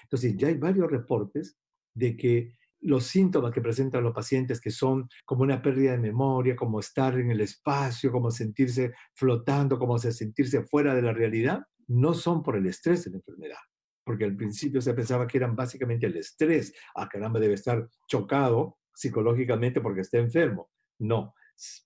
Entonces, 0.04 0.36
ya 0.38 0.48
hay 0.48 0.56
varios 0.56 0.90
reportes 0.90 1.58
de 1.94 2.16
que 2.16 2.54
los 2.82 3.06
síntomas 3.06 3.52
que 3.52 3.62
presentan 3.62 4.04
los 4.04 4.14
pacientes, 4.14 4.62
que 4.62 4.70
son 4.70 5.10
como 5.26 5.44
una 5.44 5.62
pérdida 5.62 5.92
de 5.92 5.98
memoria, 5.98 6.56
como 6.56 6.80
estar 6.80 7.18
en 7.18 7.32
el 7.32 7.42
espacio, 7.42 8.12
como 8.12 8.30
sentirse 8.32 8.94
flotando, 9.14 9.80
como 9.80 9.98
sentirse 9.98 10.64
fuera 10.64 10.94
de 10.94 11.02
la 11.02 11.14
realidad, 11.14 11.62
no 11.88 12.14
son 12.14 12.44
por 12.44 12.56
el 12.58 12.68
estrés 12.68 13.06
de 13.06 13.12
la 13.12 13.18
enfermedad. 13.18 13.58
Porque 14.06 14.24
al 14.24 14.36
principio 14.36 14.82
se 14.82 14.94
pensaba 14.94 15.28
que 15.28 15.38
eran 15.38 15.56
básicamente 15.56 16.06
el 16.06 16.16
estrés. 16.16 16.74
Ah, 16.96 17.10
caramba, 17.10 17.40
debe 17.40 17.56
estar 17.56 17.90
chocado 18.08 18.78
psicológicamente 18.94 19.82
porque 19.82 20.02
está 20.02 20.20
enfermo. 20.20 20.70
No, 21.00 21.34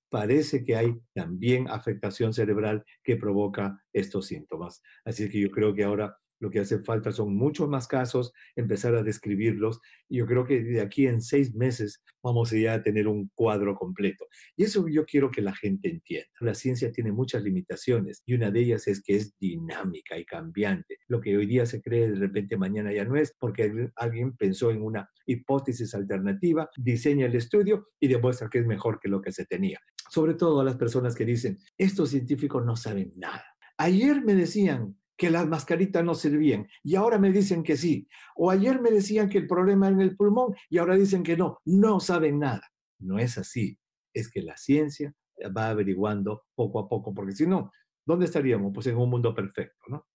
parece 0.10 0.64
que 0.64 0.76
hay 0.76 0.96
también 1.14 1.68
afectación 1.70 2.34
cerebral 2.34 2.84
que 3.04 3.16
provoca 3.16 3.82
estos 3.94 4.28
síntomas. 4.28 4.82
Así 5.06 5.30
que 5.30 5.40
yo 5.40 5.50
creo 5.50 5.74
que 5.74 5.84
ahora 5.84 6.16
lo 6.40 6.50
que 6.50 6.60
hace 6.60 6.80
falta 6.80 7.12
son 7.12 7.36
muchos 7.36 7.68
más 7.70 7.88
casos, 7.88 8.34
empezar 8.56 8.96
a 8.96 9.04
describirlos. 9.04 9.80
Y 10.08 10.18
yo 10.18 10.26
creo 10.26 10.46
que 10.46 10.62
de 10.64 10.82
aquí 10.82 11.08
en 11.08 11.22
seis 11.22 11.54
meses 11.54 12.04
vamos 12.24 12.52
ya 12.52 12.74
a 12.74 12.84
tener 12.84 13.08
un 13.08 13.30
cuadro 13.36 13.76
completo. 13.76 14.26
Y 14.56 14.64
eso 14.64 14.88
yo 14.88 15.06
quiero 15.06 15.32
que 15.32 15.42
la 15.42 15.56
gente 15.56 15.90
entienda. 15.90 16.28
La 16.40 16.54
ciencia 16.54 16.92
tiene 16.92 17.12
muchas 17.12 17.44
limitaciones 17.44 18.24
y 18.26 18.36
una 18.36 18.52
de 18.52 18.62
ellas 18.62 18.88
es 18.88 19.02
que 19.02 19.16
es 19.16 19.38
dinámica 19.40 20.18
y 20.18 20.26
cambiante. 20.26 20.98
Lo 21.08 21.22
que 21.22 21.36
hoy 21.38 21.46
día 21.46 21.66
se 21.66 21.82
cree 21.82 22.10
de 22.10 22.16
repente 22.16 22.58
mañana 22.58 22.94
ya 22.94 23.06
no 23.06 23.16
es 23.16 23.34
porque 23.38 23.90
alguien 23.96 24.36
pensó 24.36 24.72
en 24.72 24.82
una 24.82 25.10
hipótesis 25.26 25.94
alternativa, 25.94 26.70
diseña 26.78 27.28
el 27.28 27.36
estudio 27.36 27.90
y 28.00 28.08
demuestra 28.08 28.50
que 28.50 28.60
es 28.60 28.66
mejor 28.66 29.00
que 29.00 29.10
lo 29.10 29.22
que 29.22 29.32
se 29.32 29.46
tenía. 29.46 29.80
Sobre 30.10 30.34
todo 30.34 30.62
a 30.62 30.64
las 30.64 30.76
personas 30.76 31.16
que 31.16 31.26
dicen, 31.26 31.60
estos 31.78 32.10
científicos 32.10 32.66
no 32.66 32.76
saben 32.76 33.14
nada. 33.16 33.46
Ayer 33.78 34.22
me 34.22 34.36
decían 34.36 34.99
que 35.20 35.30
las 35.30 35.46
mascaritas 35.46 36.04
no 36.04 36.16
servían 36.16 36.66
y 36.82 36.96
ahora 36.96 37.20
me 37.20 37.32
dicen 37.32 37.62
que 37.62 37.76
sí. 37.76 38.08
O 38.38 38.50
ayer 38.50 38.82
me 38.82 38.90
decían 38.90 39.28
que 39.28 39.38
el 39.38 39.48
problema 39.48 39.88
era 39.88 39.96
en 39.98 40.02
el 40.02 40.16
pulmón 40.16 40.56
y 40.70 40.78
ahora 40.78 40.96
dicen 40.96 41.24
que 41.24 41.36
no. 41.36 41.60
No 41.66 42.00
saben 42.00 42.40
nada. 42.40 42.62
No 43.00 43.20
es 43.20 43.38
así. 43.38 43.78
Es 44.14 44.32
que 44.32 44.42
la 44.42 44.56
ciencia 44.56 45.14
va 45.56 45.70
averiguando 45.70 46.46
poco 46.56 46.80
a 46.80 46.88
poco, 46.88 47.14
porque 47.14 47.34
si 47.34 47.46
no, 47.46 47.72
¿dónde 48.06 48.26
estaríamos? 48.26 48.72
Pues 48.74 48.88
en 48.88 48.98
un 48.98 49.10
mundo 49.10 49.36
perfecto, 49.36 49.86
¿no? 49.90 50.08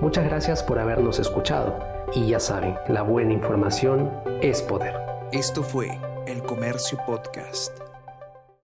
Muchas 0.00 0.24
gracias 0.24 0.62
por 0.62 0.78
habernos 0.78 1.18
escuchado. 1.18 1.78
Y 2.14 2.28
ya 2.28 2.40
saben, 2.40 2.74
la 2.88 3.02
buena 3.02 3.34
información 3.34 4.10
es 4.40 4.62
poder. 4.62 4.94
Esto 5.32 5.62
fue 5.62 5.90
El 6.26 6.42
Comercio 6.42 6.98
Podcast. 7.06 7.85